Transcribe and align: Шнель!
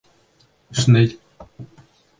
Шнель! 0.79 1.13